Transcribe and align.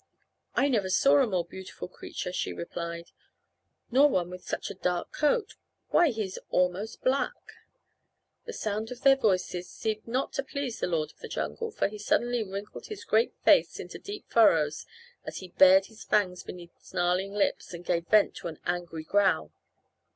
"I 0.55 0.67
never 0.67 0.89
saw 0.89 1.17
a 1.21 1.27
more 1.27 1.45
beautiful 1.45 1.87
creature," 1.87 2.33
she 2.33 2.51
replied, 2.53 3.11
"nor 3.91 4.09
one 4.09 4.31
with 4.31 4.41
such 4.43 4.71
a 4.71 4.73
dark 4.73 5.11
coat. 5.13 5.53
Why, 5.89 6.09
he 6.09 6.23
is 6.23 6.39
almost 6.49 7.03
black." 7.03 7.33
The 8.45 8.53
sound 8.53 8.89
of 8.89 9.01
their 9.01 9.15
voices 9.15 9.69
seemed 9.69 10.07
not 10.07 10.33
to 10.33 10.43
please 10.43 10.79
the 10.79 10.87
lord 10.87 11.11
of 11.11 11.19
the 11.19 11.27
jungle, 11.27 11.69
for 11.69 11.87
he 11.87 11.99
suddenly 11.99 12.41
wrinkled 12.43 12.87
his 12.87 13.05
great 13.05 13.35
face 13.45 13.79
into 13.79 13.99
deep 13.99 14.25
furrows 14.27 14.87
as 15.23 15.37
he 15.37 15.49
bared 15.49 15.85
his 15.85 16.03
fangs 16.03 16.41
beneath 16.41 16.79
snarling 16.81 17.33
lips 17.35 17.71
and 17.71 17.85
gave 17.85 18.07
vent 18.07 18.33
to 18.37 18.47
an 18.47 18.57
angry 18.65 19.03
growl. 19.03 19.51